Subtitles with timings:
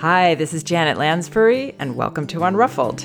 [0.00, 3.04] Hi, this is Janet Lansbury, and welcome to Unruffled.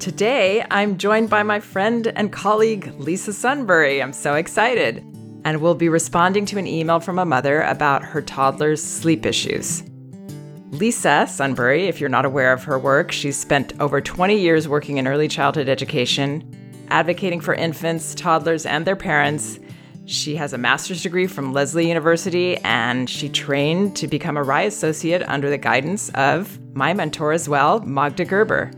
[0.00, 4.02] Today, I'm joined by my friend and colleague, Lisa Sunbury.
[4.02, 5.04] I'm so excited.
[5.44, 9.82] And we'll be responding to an email from a mother about her toddler's sleep issues.
[10.70, 14.96] Lisa Sunbury, if you're not aware of her work, she's spent over 20 years working
[14.96, 19.58] in early childhood education, advocating for infants, toddlers, and their parents.
[20.04, 24.62] She has a master's degree from Lesley University and she trained to become a RIE
[24.62, 28.72] associate under the guidance of my mentor as well, Magda Gerber.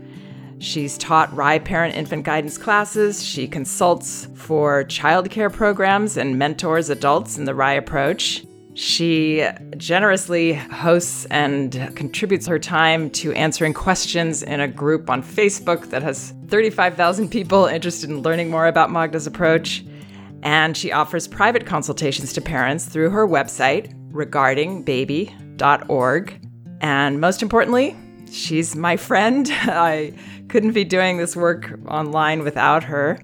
[0.59, 3.23] She's taught RIE parent infant guidance classes.
[3.23, 8.45] She consults for childcare programs and mentors adults in the RIE approach.
[8.75, 9.45] She
[9.77, 16.03] generously hosts and contributes her time to answering questions in a group on Facebook that
[16.03, 19.83] has 35,000 people interested in learning more about Magda's approach.
[20.45, 26.47] And she offers private consultations to parents through her website, regardingbaby.org.
[26.81, 27.97] And most importantly,
[28.31, 29.49] she's my friend.
[29.51, 30.13] I
[30.47, 33.19] couldn't be doing this work online without her,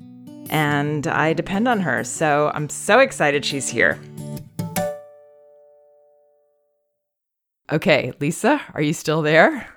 [0.49, 2.03] and I depend on her.
[2.03, 3.99] So I'm so excited she's here.
[7.71, 9.67] Okay, Lisa, are you still there?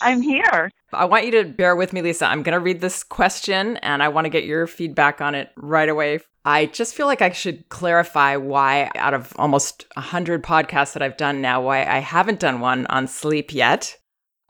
[0.00, 0.70] I'm here.
[0.94, 2.26] I want you to bear with me, Lisa.
[2.26, 5.50] I'm going to read this question and I want to get your feedback on it
[5.56, 6.20] right away.
[6.44, 11.16] I just feel like I should clarify why, out of almost 100 podcasts that I've
[11.16, 13.96] done now, why I haven't done one on sleep yet.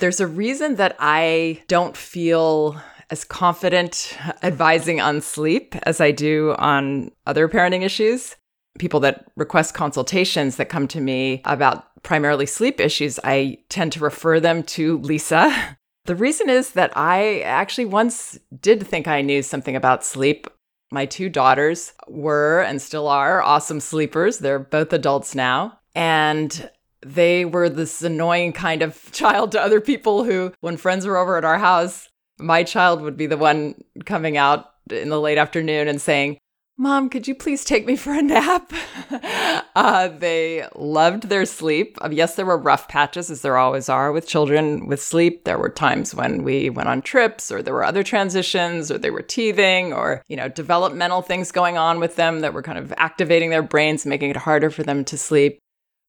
[0.00, 6.54] There's a reason that I don't feel as confident advising on sleep as I do
[6.58, 8.34] on other parenting issues.
[8.78, 14.00] People that request consultations that come to me about primarily sleep issues, I tend to
[14.00, 15.76] refer them to Lisa.
[16.06, 20.46] The reason is that I actually once did think I knew something about sleep.
[20.91, 24.38] My two daughters were and still are awesome sleepers.
[24.38, 25.78] They're both adults now.
[25.94, 26.70] And
[27.05, 31.38] they were this annoying kind of child to other people who, when friends were over
[31.38, 32.08] at our house,
[32.39, 36.39] my child would be the one coming out in the late afternoon and saying,
[36.77, 38.73] Mom, could you please take me for a nap?
[39.77, 41.96] uh, they loved their sleep.
[42.01, 45.45] Um, yes, there were rough patches, as there always are with children with sleep.
[45.45, 49.13] There were times when we went on trips, or there were other transitions, or they
[49.13, 52.92] were teething, or, you know, developmental things going on with them that were kind of
[52.96, 55.61] activating their brains, making it harder for them to sleep.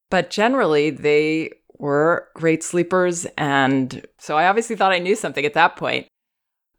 [0.09, 3.28] But generally, they were great sleepers.
[3.38, 6.08] And so I obviously thought I knew something at that point.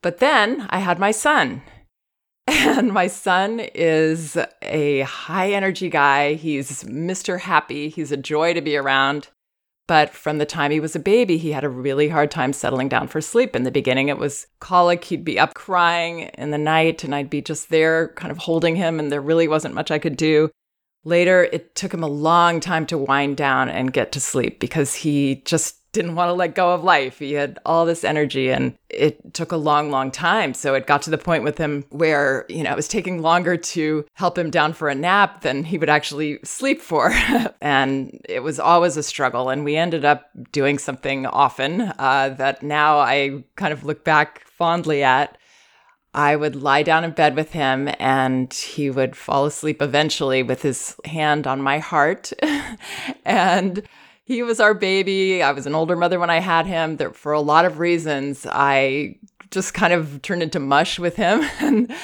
[0.03, 1.63] But then I had my son
[2.49, 6.34] and my son is a high energy guy.
[6.34, 7.41] He's Mr.
[7.41, 7.89] Happy.
[7.89, 9.29] He's a joy to be around.
[9.89, 12.89] But from the time he was a baby, he had a really hard time settling
[12.89, 13.55] down for sleep.
[13.55, 15.05] In the beginning, it was colic.
[15.05, 18.75] He'd be up crying in the night, and I'd be just there kind of holding
[18.75, 20.51] him, and there really wasn't much I could do.
[21.05, 24.93] Later, it took him a long time to wind down and get to sleep because
[24.93, 27.19] he just didn't want to let go of life.
[27.19, 30.53] He had all this energy and it took a long, long time.
[30.53, 33.57] So it got to the point with him where, you know, it was taking longer
[33.57, 37.11] to help him down for a nap than he would actually sleep for.
[37.62, 39.49] and it was always a struggle.
[39.49, 44.47] And we ended up doing something often uh, that now I kind of look back
[44.47, 45.39] fondly at.
[46.13, 50.61] I would lie down in bed with him and he would fall asleep eventually with
[50.61, 52.33] his hand on my heart.
[53.25, 53.83] and
[54.27, 55.41] he was our baby.
[55.41, 56.97] I was an older mother when I had him.
[56.97, 59.19] There, for a lot of reasons, I
[59.53, 61.95] just kind of turned into mush with him and,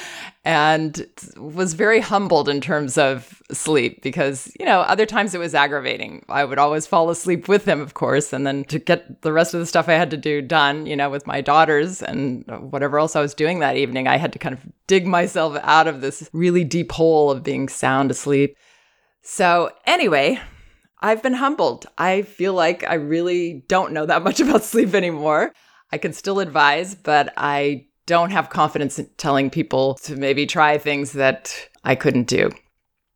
[0.45, 5.53] and was very humbled in terms of sleep because, you know, other times it was
[5.53, 6.23] aggravating.
[6.29, 8.31] I would always fall asleep with him, of course.
[8.31, 10.95] And then to get the rest of the stuff I had to do done, you
[10.95, 14.39] know, with my daughters and whatever else I was doing that evening, I had to
[14.39, 18.55] kind of dig myself out of this really deep hole of being sound asleep.
[19.23, 20.39] So, anyway,
[21.03, 21.85] I've been humbled.
[21.97, 25.53] I feel like I really don't know that much about sleep anymore.
[25.91, 30.77] I can still advise, but I don't have confidence in telling people to maybe try
[30.77, 32.49] things that I couldn't do.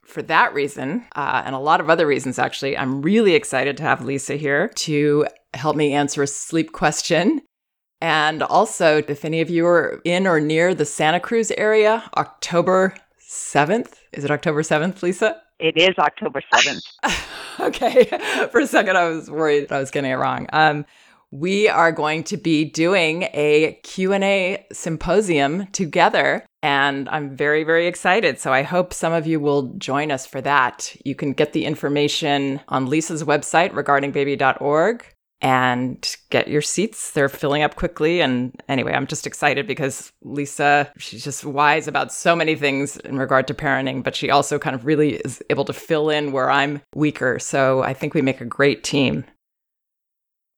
[0.05, 3.83] For that reason, uh, and a lot of other reasons actually, I'm really excited to
[3.83, 7.41] have Lisa here to help me answer a sleep question.
[7.99, 12.93] And also, if any of you are in or near the Santa Cruz area, October
[13.27, 15.41] 7th, is it October 7th, Lisa?
[15.59, 16.81] It is October 7th.
[17.59, 18.05] okay.
[18.51, 20.47] For a second, I was worried I was getting it wrong.
[20.53, 20.85] Um,
[21.31, 28.39] we are going to be doing a Q&A symposium together and I'm very very excited.
[28.39, 30.95] So I hope some of you will join us for that.
[31.03, 35.05] You can get the information on Lisa's website regardingbaby.org
[35.41, 37.11] and get your seats.
[37.11, 38.21] They're filling up quickly.
[38.21, 43.17] And anyway, I'm just excited because Lisa, she's just wise about so many things in
[43.17, 46.49] regard to parenting, but she also kind of really is able to fill in where
[46.49, 47.37] I'm weaker.
[47.39, 49.25] So I think we make a great team.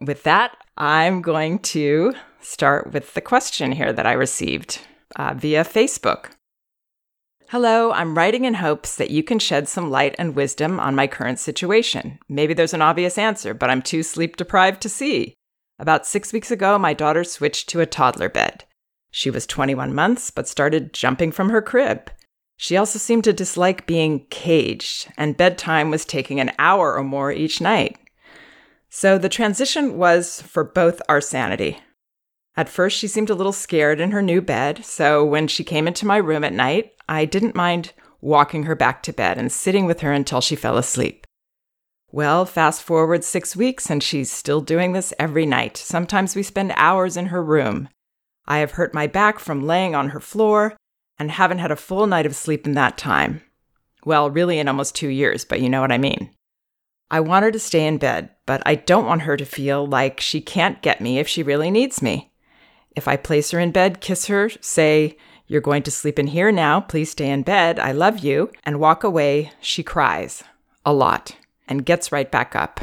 [0.01, 4.79] With that, I'm going to start with the question here that I received
[5.17, 6.31] uh, via Facebook.
[7.51, 11.07] Hello, I'm writing in hopes that you can shed some light and wisdom on my
[11.07, 12.19] current situation.
[12.29, 15.33] Maybe there's an obvious answer, but I'm too sleep deprived to see.
[15.79, 18.65] About six weeks ago, my daughter switched to a toddler bed.
[19.09, 22.11] She was 21 months, but started jumping from her crib.
[22.55, 27.31] She also seemed to dislike being caged, and bedtime was taking an hour or more
[27.31, 27.97] each night.
[28.91, 31.79] So the transition was for both our sanity.
[32.57, 35.87] At first, she seemed a little scared in her new bed, so when she came
[35.87, 39.85] into my room at night, I didn't mind walking her back to bed and sitting
[39.85, 41.25] with her until she fell asleep.
[42.11, 45.77] Well, fast forward six weeks, and she's still doing this every night.
[45.77, 47.87] Sometimes we spend hours in her room.
[48.47, 50.75] I have hurt my back from laying on her floor
[51.19, 53.41] and haven't had a full night of sleep in that time.
[54.05, 56.31] Well, really, in almost two years, but you know what I mean.
[57.11, 60.19] I want her to stay in bed, but I don't want her to feel like
[60.19, 62.28] she can't get me if she really needs me.
[62.95, 66.51] If I place her in bed, kiss her, say, you're going to sleep in here
[66.51, 66.79] now.
[66.79, 67.79] Please stay in bed.
[67.79, 68.51] I love you.
[68.63, 69.51] And walk away.
[69.61, 70.43] She cries
[70.85, 71.35] a lot
[71.67, 72.81] and gets right back up.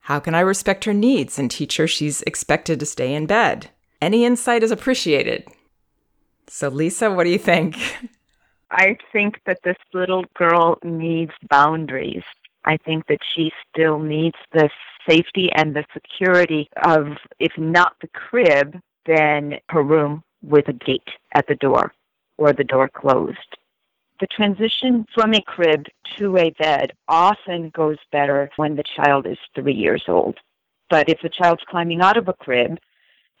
[0.00, 3.70] How can I respect her needs and teach her she's expected to stay in bed?
[4.00, 5.46] Any insight is appreciated.
[6.48, 7.76] So, Lisa, what do you think?
[8.72, 12.24] I think that this little girl needs boundaries.
[12.64, 14.68] I think that she still needs the
[15.08, 21.08] safety and the security of, if not the crib, then her room with a gate
[21.34, 21.92] at the door
[22.38, 23.56] or the door closed.
[24.20, 29.38] The transition from a crib to a bed often goes better when the child is
[29.54, 30.38] three years old.
[30.90, 32.78] But if the child's climbing out of a crib,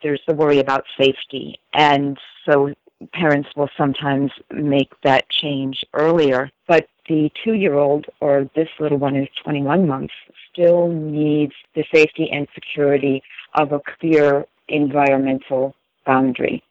[0.02, 1.60] there's the worry about safety.
[1.72, 2.72] And so
[3.12, 6.50] parents will sometimes make that change earlier.
[6.66, 10.14] But the two year old, or this little one is 21 months,
[10.50, 13.22] still needs the safety and security
[13.54, 15.74] of a clear environmental
[16.06, 16.62] boundary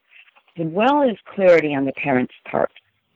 [0.58, 2.70] as well as clarity on the parent's part.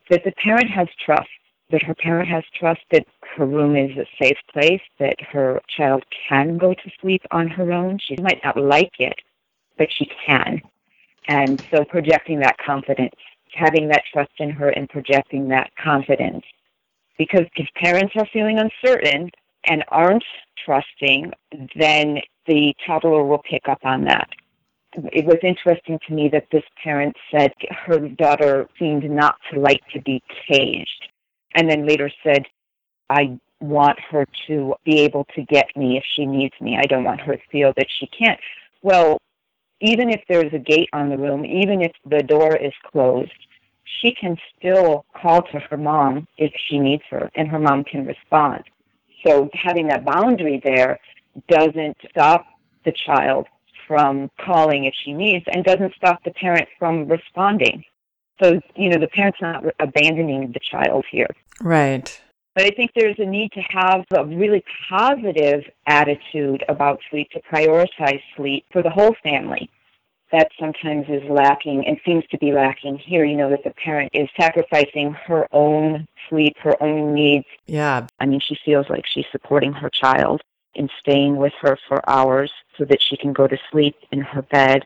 [0.09, 1.29] That the parent has trust,
[1.69, 3.05] that her parent has trust that
[3.35, 7.71] her room is a safe place, that her child can go to sleep on her
[7.71, 7.99] own.
[7.99, 9.15] She might not like it,
[9.77, 10.61] but she can.
[11.27, 13.15] And so projecting that confidence,
[13.53, 16.45] having that trust in her and projecting that confidence.
[17.17, 19.29] Because if parents are feeling uncertain
[19.65, 20.23] and aren't
[20.63, 21.33] trusting,
[21.75, 24.29] then the toddler will pick up on that
[25.13, 27.51] it was interesting to me that this parent said
[27.85, 31.07] her daughter seemed not to like to be caged,
[31.55, 32.43] and then later said,
[33.09, 36.77] I want her to be able to get me if she needs me.
[36.77, 38.39] I don't want her to feel that she can't.
[38.81, 39.17] Well,
[39.81, 43.31] even if there's a gate on the room, even if the door is closed,
[44.01, 48.05] she can still call to her mom if she needs her, and her mom can
[48.05, 48.63] respond.
[49.25, 50.99] So having that boundary there
[51.47, 52.45] doesn't stop
[52.85, 53.47] the child
[53.87, 57.83] from calling if she needs and doesn't stop the parent from responding.
[58.41, 61.29] So, you know, the parent's not abandoning the child here.
[61.61, 62.21] Right.
[62.53, 67.41] But I think there's a need to have a really positive attitude about sleep, to
[67.41, 69.69] prioritize sleep for the whole family.
[70.31, 74.09] That sometimes is lacking and seems to be lacking here, you know, that the parent
[74.13, 77.45] is sacrificing her own sleep, her own needs.
[77.65, 78.07] Yeah.
[78.19, 80.41] I mean, she feels like she's supporting her child
[80.73, 84.41] in staying with her for hours so that she can go to sleep in her
[84.41, 84.85] bed.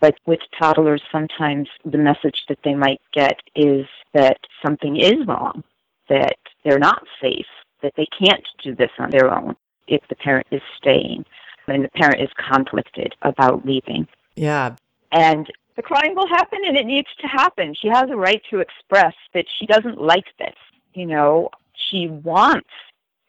[0.00, 5.64] But with toddlers, sometimes the message that they might get is that something is wrong,
[6.08, 7.46] that they're not safe,
[7.82, 9.56] that they can't do this on their own
[9.88, 11.24] if the parent is staying
[11.68, 14.06] and the parent is conflicted about leaving.
[14.34, 14.76] Yeah.
[15.12, 17.74] And the crying will happen and it needs to happen.
[17.74, 20.54] She has a right to express that she doesn't like this.
[20.94, 22.68] You know, she wants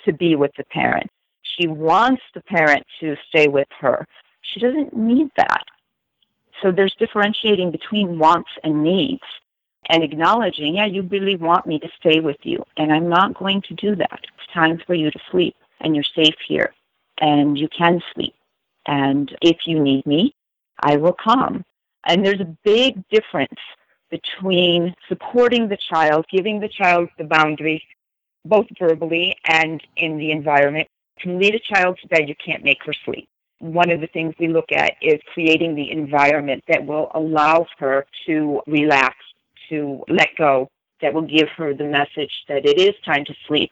[0.05, 1.09] to be with the parent
[1.57, 4.07] she wants the parent to stay with her.
[4.41, 5.63] She doesn't need that.
[6.61, 9.23] So there's differentiating between wants and needs
[9.89, 13.61] and acknowledging, yeah, you really want me to stay with you, and I'm not going
[13.63, 14.19] to do that.
[14.23, 16.73] It's time for you to sleep, and you're safe here,
[17.19, 18.33] and you can sleep.
[18.85, 20.33] And if you need me,
[20.81, 21.63] I will come.
[22.05, 23.59] And there's a big difference
[24.09, 27.81] between supporting the child, giving the child the boundaries,
[28.45, 30.87] both verbally and in the environment,
[31.23, 33.27] to lead a child to bed, you can't make her sleep.
[33.59, 38.05] One of the things we look at is creating the environment that will allow her
[38.27, 39.15] to relax,
[39.69, 40.69] to let go,
[41.01, 43.71] that will give her the message that it is time to sleep.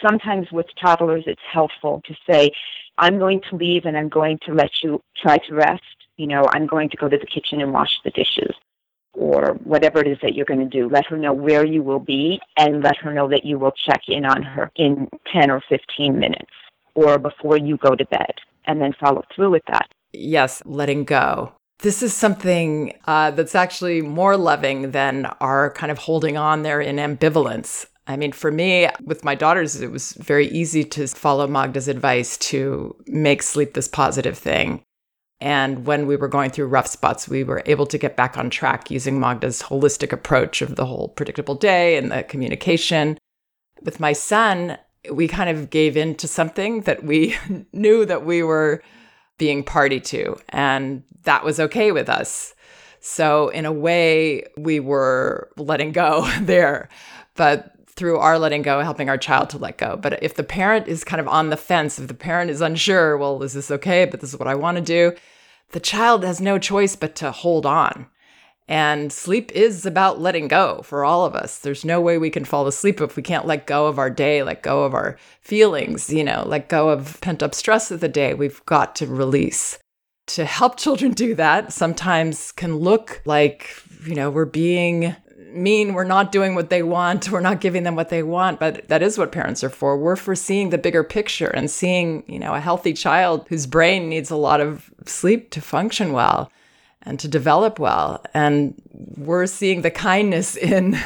[0.00, 2.50] Sometimes with toddlers, it's helpful to say,
[2.98, 5.82] I'm going to leave and I'm going to let you try to rest.
[6.16, 8.54] You know, I'm going to go to the kitchen and wash the dishes
[9.14, 10.88] or whatever it is that you're going to do.
[10.88, 14.02] Let her know where you will be and let her know that you will check
[14.08, 16.50] in on her in 10 or 15 minutes
[16.94, 18.34] or before you go to bed.
[18.64, 19.88] and then follow through with that.
[20.12, 21.52] Yes, letting go.
[21.80, 26.80] This is something uh, that's actually more loving than our kind of holding on there
[26.80, 27.86] in ambivalence.
[28.06, 32.36] I mean, for me, with my daughters, it was very easy to follow Magda's advice
[32.38, 34.82] to make sleep this positive thing.
[35.40, 38.48] And when we were going through rough spots, we were able to get back on
[38.48, 43.18] track using Magda's holistic approach of the whole predictable day and the communication.
[43.82, 44.78] With my son,
[45.10, 47.36] we kind of gave in to something that we
[47.72, 48.82] knew that we were
[49.38, 52.54] being party to, and that was okay with us.
[53.00, 56.88] So, in a way, we were letting go there.
[57.34, 59.96] But through our letting go, helping our child to let go.
[59.96, 63.16] But if the parent is kind of on the fence, if the parent is unsure,
[63.16, 64.06] well, is this okay?
[64.06, 65.14] But this is what I want to do,
[65.72, 68.06] the child has no choice but to hold on.
[68.68, 71.58] And sleep is about letting go for all of us.
[71.58, 74.42] There's no way we can fall asleep if we can't let go of our day,
[74.42, 78.08] let go of our feelings, you know, let go of pent up stress of the
[78.08, 78.34] day.
[78.34, 79.78] We've got to release.
[80.28, 83.68] To help children do that sometimes can look like,
[84.06, 85.16] you know, we're being
[85.52, 88.88] mean we're not doing what they want, we're not giving them what they want, but
[88.88, 89.98] that is what parents are for.
[89.98, 94.08] We're for seeing the bigger picture and seeing, you know, a healthy child whose brain
[94.08, 96.50] needs a lot of sleep to function well
[97.02, 98.24] and to develop well.
[98.34, 100.98] And we're seeing the kindness in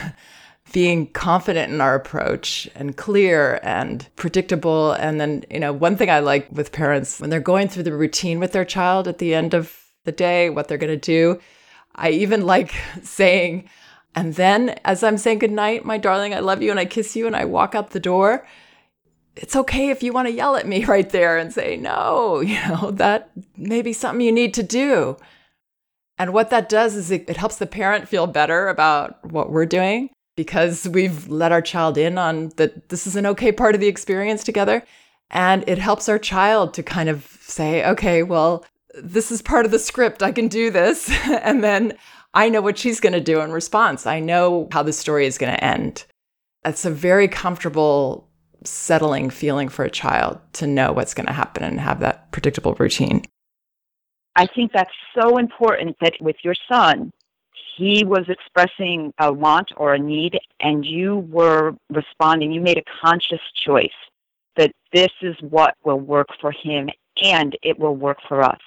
[0.73, 4.93] being confident in our approach and clear and predictable.
[4.93, 7.95] And then, you know, one thing I like with parents when they're going through the
[7.95, 9.75] routine with their child at the end of
[10.05, 11.41] the day, what they're going to do,
[11.95, 13.69] I even like saying,
[14.15, 17.27] and then as I'm saying goodnight, my darling, I love you, and I kiss you,
[17.27, 18.47] and I walk out the door,
[19.37, 22.59] it's okay if you want to yell at me right there and say, no, you
[22.69, 25.17] know, that may be something you need to do.
[26.19, 29.67] And what that does is it, it helps the parent feel better about what we're
[29.67, 33.81] doing because we've let our child in on that this is an okay part of
[33.81, 34.83] the experience together.
[35.31, 39.73] And it helps our child to kind of say, okay, well, this is part of
[39.73, 40.23] the script.
[40.23, 41.11] I can do this.
[41.43, 41.97] and then
[42.35, 44.07] I know what she's going to do in response.
[44.07, 46.05] I know how the story is going to end.
[46.65, 48.29] It's a very comfortable,
[48.65, 52.75] settling feeling for a child to know what's going to happen and have that predictable
[52.75, 53.23] routine.
[54.37, 57.11] I think that's so important that with your son,
[57.77, 62.53] he was expressing a want or a need, and you were responding.
[62.53, 63.89] You made a conscious choice
[64.57, 66.89] that this is what will work for him
[67.23, 68.61] and it will work for us.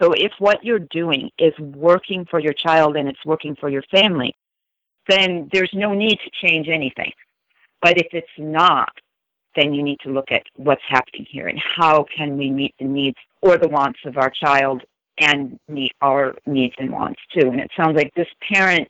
[0.00, 3.82] So if what you're doing is working for your child and it's working for your
[3.82, 4.34] family,
[5.08, 7.12] then there's no need to change anything.
[7.80, 8.92] But if it's not,
[9.54, 12.86] then you need to look at what's happening here and how can we meet the
[12.86, 14.82] needs or the wants of our child
[15.18, 17.48] and meet our needs and wants too.
[17.48, 18.88] And it sounds like this parent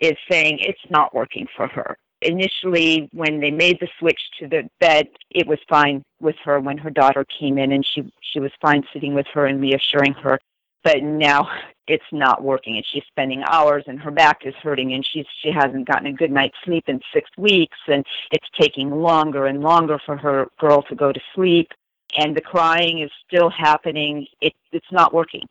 [0.00, 1.96] is saying it's not working for her.
[2.22, 6.78] Initially, when they made the switch to the bed, it was fine with her when
[6.78, 10.38] her daughter came in and she she was fine sitting with her and reassuring her
[10.86, 11.48] but now
[11.88, 15.52] it's not working and she's spending hours and her back is hurting and she's she
[15.52, 20.00] hasn't gotten a good night's sleep in 6 weeks and it's taking longer and longer
[20.04, 21.68] for her girl to go to sleep
[22.16, 25.46] and the crying is still happening it it's not working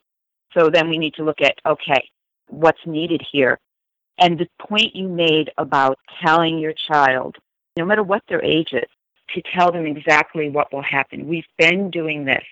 [0.52, 2.08] so then we need to look at okay
[2.48, 3.58] what's needed here
[4.18, 7.36] and the point you made about telling your child
[7.76, 8.88] no matter what their age is
[9.34, 11.26] to tell them exactly what will happen.
[11.26, 12.44] We've been doing this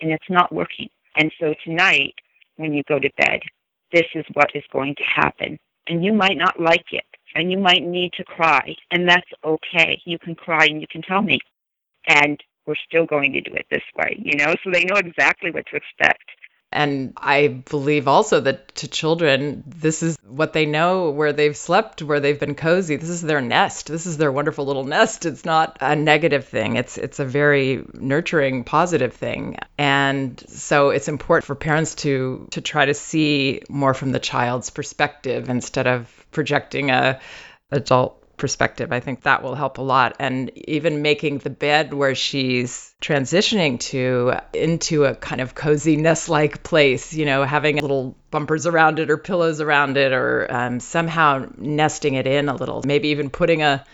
[0.00, 0.88] and it's not working.
[1.16, 2.14] And so tonight,
[2.56, 3.40] when you go to bed,
[3.92, 5.58] this is what is going to happen.
[5.88, 10.00] And you might not like it and you might need to cry and that's okay.
[10.04, 11.38] You can cry and you can tell me.
[12.08, 15.50] And we're still going to do it this way, you know, so they know exactly
[15.50, 16.24] what to expect.
[16.72, 22.02] And I believe also that to children, this is what they know where they've slept,
[22.02, 22.96] where they've been cozy.
[22.96, 23.86] This is their nest.
[23.86, 25.26] This is their wonderful little nest.
[25.26, 26.76] It's not a negative thing.
[26.76, 29.58] It's it's a very nurturing, positive thing.
[29.78, 34.70] And so it's important for parents to to try to see more from the child's
[34.70, 37.20] perspective instead of projecting a
[37.70, 38.92] adult perspective.
[38.92, 40.16] I think that will help a lot.
[40.18, 46.28] And even making the bed where she's transitioning to into a kind of cozy nest
[46.28, 50.80] like place, you know, having little bumpers around it or pillows around it or um,
[50.80, 53.84] somehow nesting it in a little, maybe even putting a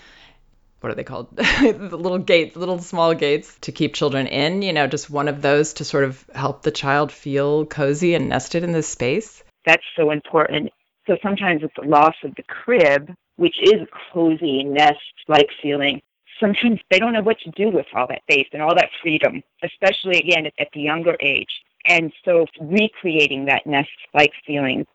[0.83, 1.29] what are they called?
[1.37, 5.41] the little gates, little small gates to keep children in, you know, just one of
[5.41, 9.45] those to sort of help the child feel cozy and nested in this space.
[9.65, 10.71] That's so important.
[11.07, 14.99] So sometimes with the loss of the crib, which is a cozy nest
[15.29, 16.01] like feeling,
[16.41, 19.43] sometimes they don't know what to do with all that space and all that freedom,
[19.63, 21.51] especially again at, the younger age.
[21.87, 24.87] And so recreating that nest like feeling.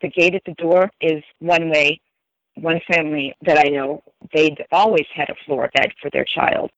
[0.00, 2.00] The gate at the door is one way.
[2.54, 4.02] One family that I know,
[4.34, 6.70] they'd always had a floor bed for their child.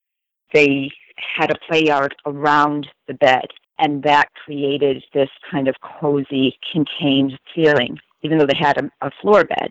[0.53, 3.47] They had a play yard around the bed
[3.79, 9.11] And that created this kind of cozy, contained feeling, even though they had a, a
[9.23, 9.71] floor bed.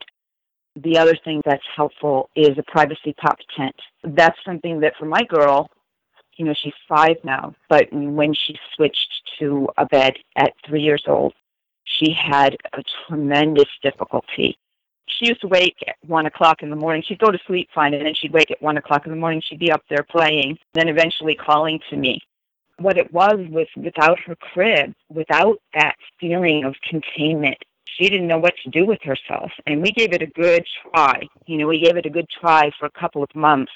[0.83, 3.75] The other thing that's helpful is a privacy pop tent.
[4.03, 5.69] That's something that for my girl,
[6.37, 11.03] you know, she's five now, but when she switched to a bed at three years
[11.05, 11.33] old,
[11.83, 14.57] she had a tremendous difficulty.
[15.07, 17.03] She used to wake at one o'clock in the morning.
[17.05, 19.41] She'd go to sleep fine, and then she'd wake at one o'clock in the morning.
[19.43, 22.21] She'd be up there playing, then eventually calling to me.
[22.77, 27.57] What it was was without her crib, without that feeling of containment,
[27.97, 29.51] she didn't know what to do with herself.
[29.65, 31.21] And we gave it a good try.
[31.45, 33.71] You know, we gave it a good try for a couple of months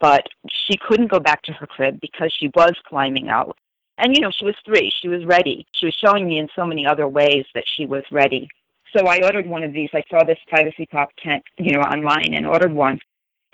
[0.00, 3.56] but she couldn't go back to her crib because she was climbing out.
[3.98, 4.90] And, you know, she was three.
[5.00, 5.66] She was ready.
[5.72, 8.48] She was showing me in so many other ways that she was ready.
[8.96, 9.90] So I ordered one of these.
[9.92, 12.98] I saw this privacy pop tent, you know, online and ordered one.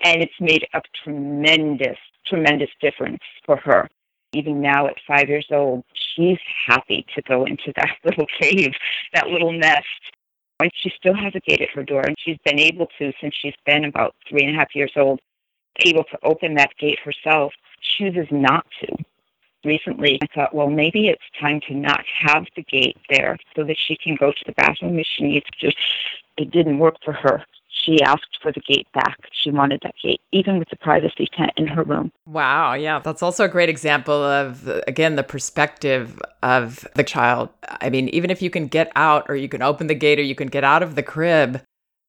[0.01, 3.89] And it's made a tremendous, tremendous difference for her.
[4.33, 8.73] Even now at five years old, she's happy to go into that little cave,
[9.13, 9.85] that little nest.
[10.59, 13.35] And she still has a gate at her door, and she's been able to since
[13.35, 15.19] she's been about three and a half years old
[15.85, 18.95] able to open that gate herself, chooses not to.
[19.65, 23.77] Recently, I thought, well, maybe it's time to not have the gate there so that
[23.77, 25.71] she can go to the bathroom if she needs to.
[26.37, 27.43] It didn't work for her.
[27.83, 29.17] She asked for the gate back.
[29.31, 32.11] She wanted that gate, even with the privacy tent in her room.
[32.25, 32.73] Wow.
[32.73, 32.99] Yeah.
[32.99, 37.49] That's also a great example of, again, the perspective of the child.
[37.81, 40.23] I mean, even if you can get out or you can open the gate or
[40.23, 41.61] you can get out of the crib,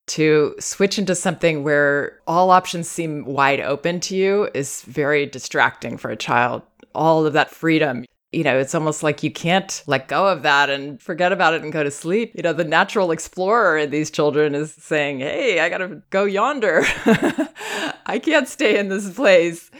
[0.08, 5.98] to switch into something where all options seem wide open to you is very distracting
[5.98, 6.62] for a child.
[6.94, 8.06] All of that freedom.
[8.32, 11.62] You know, it's almost like you can't let go of that and forget about it
[11.62, 12.32] and go to sleep.
[12.34, 16.24] You know, the natural explorer in these children is saying, Hey, I got to go
[16.24, 16.82] yonder.
[18.06, 19.70] I can't stay in this place.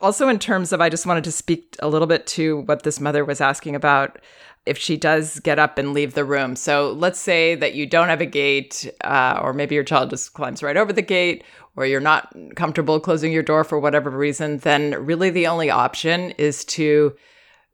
[0.00, 3.00] Also, in terms of, I just wanted to speak a little bit to what this
[3.00, 4.20] mother was asking about
[4.64, 6.54] if she does get up and leave the room.
[6.54, 10.34] So let's say that you don't have a gate, uh, or maybe your child just
[10.34, 11.42] climbs right over the gate,
[11.74, 16.30] or you're not comfortable closing your door for whatever reason, then really the only option
[16.32, 17.16] is to,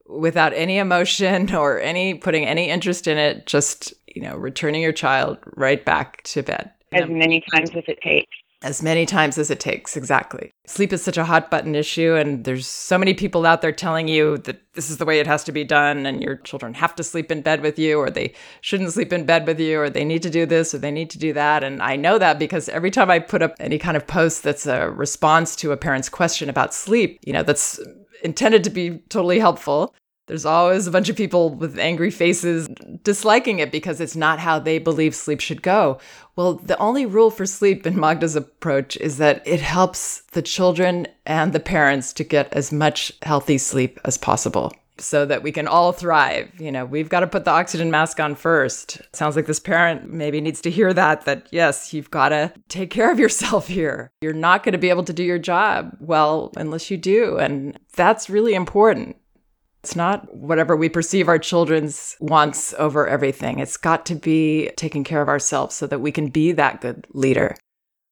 [0.07, 4.93] without any emotion or any putting any interest in it, just, you know, returning your
[4.93, 6.71] child right back to bed.
[6.93, 8.31] As many times as it takes
[8.65, 9.95] as many times as it takes.
[9.95, 10.51] Exactly.
[10.67, 14.09] Sleep is such a hot button issue, and there's so many people out there telling
[14.09, 16.97] you that this is the way it has to be done, and your children have
[16.97, 19.91] to sleep in bed with you, or they shouldn't sleep in bed with you, or
[19.91, 21.63] they need to do this, or they need to do that.
[21.63, 24.67] And I know that because every time I put up any kind of post that's
[24.67, 27.79] a response to a parent's question about sleep, you know, that's
[28.23, 29.95] intended to be totally helpful,
[30.27, 32.67] there's always a bunch of people with angry faces
[33.03, 35.99] disliking it because it's not how they believe sleep should go.
[36.35, 41.07] Well, the only rule for sleep in Magda's approach is that it helps the children
[41.27, 45.67] and the parents to get as much healthy sleep as possible so that we can
[45.67, 46.51] all thrive.
[46.61, 49.01] You know, we've got to put the oxygen mask on first.
[49.13, 52.91] sounds like this parent maybe needs to hear that that yes, you've got to take
[52.91, 54.11] care of yourself here.
[54.21, 57.79] You're not going to be able to do your job well unless you do, and
[57.95, 59.17] that's really important.
[59.83, 63.59] It's not whatever we perceive our children's wants over everything.
[63.59, 67.07] It's got to be taking care of ourselves so that we can be that good
[67.13, 67.55] leader.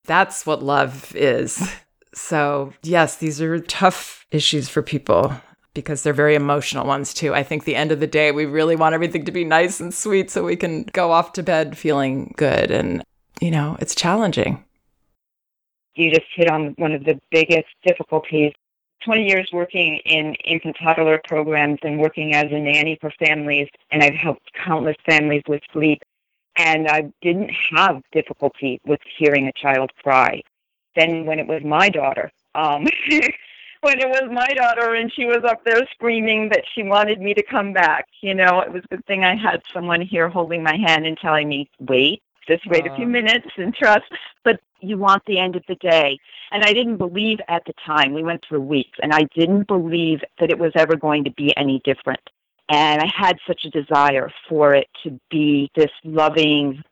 [0.04, 1.72] That's what love is.
[2.14, 5.34] So, yes, these are tough issues for people
[5.74, 7.34] because they're very emotional ones too.
[7.34, 9.92] I think the end of the day, we really want everything to be nice and
[9.92, 12.70] sweet so we can go off to bed feeling good.
[12.70, 13.02] And,
[13.40, 14.64] you know, it's challenging.
[15.94, 18.52] You just hit on one of the biggest difficulties
[19.04, 24.02] 20 years working in infant toddler programs and working as a nanny for families, and
[24.02, 26.02] I've helped countless families with sleep.
[26.56, 30.42] And I didn't have difficulty with hearing a child cry.
[30.94, 32.86] Then, when it was my daughter, um,
[33.82, 37.34] when it was my daughter and she was up there screaming that she wanted me
[37.34, 40.62] to come back, you know, it was a good thing I had someone here holding
[40.62, 44.04] my hand and telling me, wait, just wait a few minutes and trust.
[44.44, 46.18] But you want the end of the day.
[46.52, 50.20] And I didn't believe at the time, we went through weeks, and I didn't believe
[50.38, 52.20] that it was ever going to be any different.
[52.68, 56.82] And I had such a desire for it to be this loving,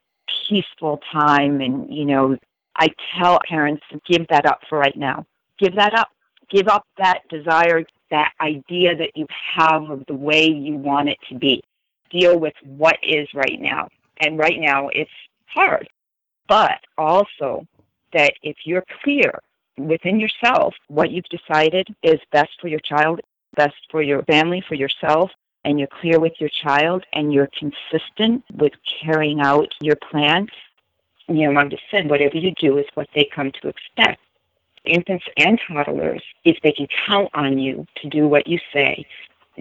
[0.48, 1.61] peaceful time.
[1.61, 2.37] And, you know,
[2.76, 5.24] I tell parents to give that up for right now.
[5.59, 6.09] Give that up.
[6.51, 11.19] Give up that desire, that idea that you have of the way you want it
[11.29, 11.63] to be.
[12.11, 13.89] Deal with what is right now.
[14.19, 15.11] And right now, it's
[15.47, 15.89] hard.
[16.49, 17.67] But also
[18.13, 19.39] that if you're clear
[19.77, 23.21] within yourself what you've decided is best for your child,
[23.55, 25.31] best for your family, for yourself,
[25.65, 30.49] and you're clear with your child and you're consistent with carrying out your plan,
[31.29, 34.21] you know, Mom just said, whatever you do is what they come to expect.
[34.85, 39.07] Infants and toddlers, if they can count on you to do what you say,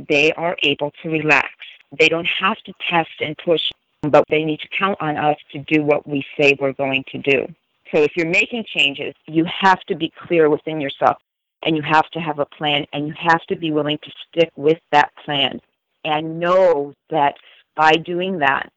[0.07, 1.49] they are able to relax.
[1.97, 5.59] They don't have to test and push, but they need to count on us to
[5.59, 7.47] do what we say we're going to do.
[7.93, 11.17] So if you're making changes, you have to be clear within yourself
[11.63, 14.51] and you have to have a plan and you have to be willing to stick
[14.55, 15.59] with that plan
[16.05, 17.35] and know that
[17.75, 18.71] by doing that,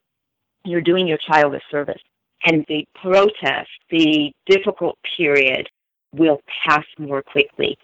[0.65, 2.01] you're doing your child a service.
[2.45, 5.69] And the protest, the difficult period
[6.15, 7.79] will pass more quickly.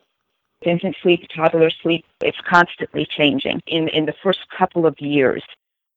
[0.62, 3.60] Infant sleep, toddler sleep, it's constantly changing.
[3.66, 5.42] In, in the first couple of years,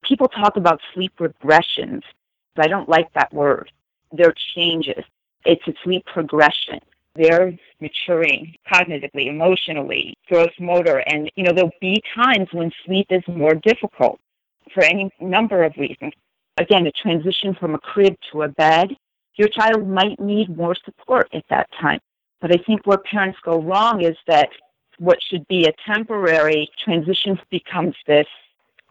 [0.04, 2.04] people talk about sleep regressions.
[2.56, 3.72] But I don't like that word.
[4.12, 5.04] They're changes.
[5.46, 6.80] It's a sleep progression.
[7.16, 13.24] They're maturing cognitively, emotionally, gross motor, and you know there'll be times when sleep is
[13.28, 14.20] more difficult
[14.74, 16.14] for any number of reasons.
[16.58, 18.96] Again, a transition from a crib to a bed,
[19.36, 22.00] your child might need more support at that time.
[22.42, 24.50] But I think where parents go wrong is that
[24.98, 28.28] what should be a temporary transition becomes this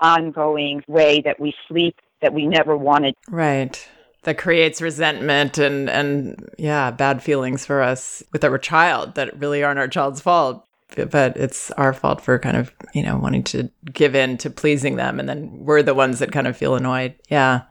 [0.00, 3.14] ongoing way that we sleep that we never wanted.
[3.28, 3.86] Right.
[4.22, 9.62] That creates resentment and and yeah, bad feelings for us with our child that really
[9.62, 10.66] aren't our child's fault
[11.10, 14.96] but it's our fault for kind of you know wanting to give in to pleasing
[14.96, 17.62] them and then we're the ones that kind of feel annoyed yeah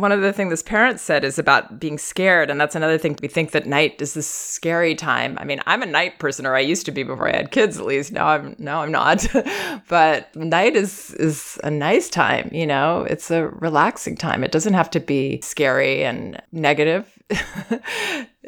[0.00, 3.16] one of the things this parent said is about being scared and that's another thing
[3.20, 5.36] we think that night is this scary time.
[5.40, 7.78] I mean i'm a night person or i used to be before i had kids
[7.78, 8.12] at least.
[8.12, 9.26] Now i'm now i'm not.
[9.88, 13.02] But night is is a nice time you know?
[13.08, 14.44] It's a relaxing time.
[14.44, 17.06] It doesn't have to be scary and negative.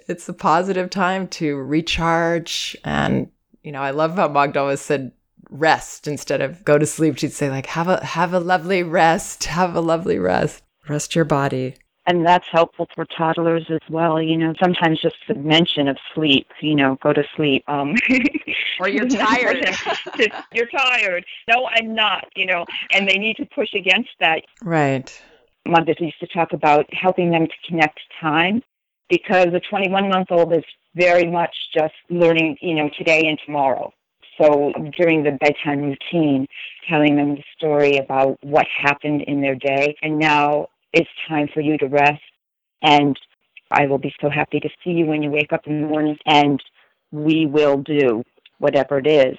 [0.08, 3.30] It's a positive time to recharge and
[3.62, 5.12] you know i love how magda always said
[5.50, 7.18] rest instead of go to sleep.
[7.18, 9.44] She'd say like have a have a lovely rest.
[9.44, 11.76] Have a lovely rest Rest your body.
[12.06, 14.20] And that's helpful for toddlers as well.
[14.20, 17.62] You know, sometimes just the mention of sleep, you know, go to sleep.
[17.68, 17.94] Um,
[18.80, 19.64] or you're tired.
[20.52, 21.24] you're tired.
[21.46, 24.42] No, I'm not, you know, and they need to push against that.
[24.64, 25.22] Right.
[25.64, 28.60] Mother used to talk about helping them to connect time
[29.08, 30.64] because a 21 month old is
[30.96, 33.92] very much just learning, you know, today and tomorrow.
[34.42, 36.48] So during the bedtime routine,
[36.88, 41.60] telling them the story about what happened in their day, and now it's time for
[41.60, 42.22] you to rest.
[42.82, 43.18] And
[43.70, 46.16] I will be so happy to see you when you wake up in the morning,
[46.26, 46.62] and
[47.12, 48.22] we will do
[48.58, 49.36] whatever it is.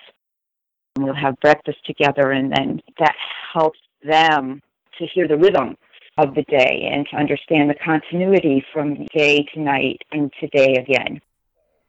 [0.97, 3.15] We'll have breakfast together, and then that
[3.53, 4.61] helps them
[4.97, 5.77] to hear the rhythm
[6.17, 10.75] of the day and to understand the continuity from day to night and to day
[10.75, 11.21] again.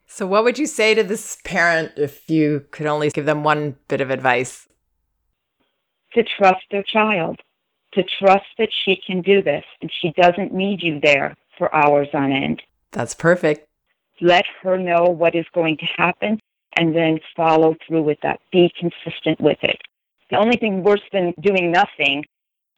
[0.07, 3.77] So, what would you say to this parent if you could only give them one
[3.89, 4.69] bit of advice?
[6.15, 7.41] To trust their child,
[7.93, 12.09] to trust that she can do this and she doesn't need you there for hours
[12.15, 12.63] on end.
[12.91, 13.69] That's perfect.
[14.21, 16.41] Let her know what is going to happen
[16.77, 18.41] and then follow through with that.
[18.51, 19.81] Be consistent with it.
[20.31, 22.25] The only thing worse than doing nothing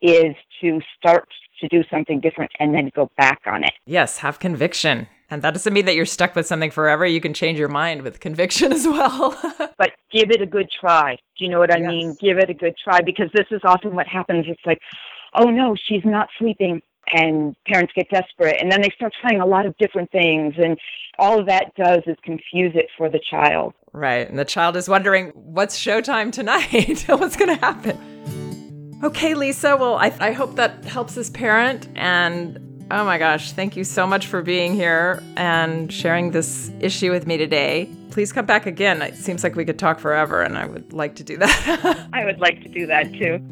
[0.03, 1.29] is to start
[1.61, 3.73] to do something different and then go back on it.
[3.87, 5.07] Yes, have conviction.
[5.31, 7.07] And that doesn't mean that you're stuck with something forever.
[7.07, 9.37] You can change your mind with conviction as well.
[9.79, 11.17] but give it a good try.
[11.39, 11.89] Do you know what I yes.
[11.89, 12.17] mean?
[12.21, 14.47] Give it a good try because this is often what happens.
[14.49, 14.79] It's like,
[15.35, 16.83] oh no, she's not sleeping.
[17.13, 18.57] And parents get desperate.
[18.61, 20.55] And then they start trying a lot of different things.
[20.57, 20.79] And
[21.19, 23.75] all that does is confuse it for the child.
[23.93, 24.27] Right.
[24.29, 27.05] And the child is wondering, what's showtime tonight?
[27.09, 29.01] what's going to happen?
[29.05, 29.77] Okay, Lisa.
[29.77, 31.89] Well, I, I hope that helps this parent.
[31.95, 32.59] And
[32.91, 37.27] Oh my gosh, thank you so much for being here and sharing this issue with
[37.27, 37.89] me today.
[38.11, 39.01] Please come back again.
[39.01, 42.09] It seems like we could talk forever, and I would like to do that.
[42.13, 43.43] I would like to do that too.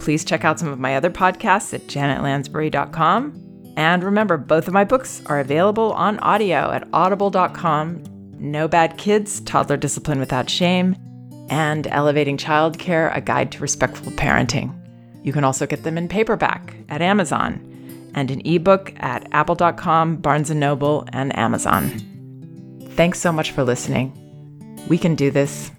[0.00, 3.72] Please check out some of my other podcasts at janetlansbury.com.
[3.76, 8.04] And remember, both of my books are available on audio at audible.com
[8.38, 10.94] No Bad Kids, Toddler Discipline Without Shame,
[11.48, 14.74] and Elevating Childcare, A Guide to Respectful Parenting.
[15.22, 17.67] You can also get them in paperback at Amazon
[18.18, 21.88] and an ebook at apple.com, Barnes & Noble, and Amazon.
[22.96, 24.12] Thanks so much for listening.
[24.88, 25.70] We can do this.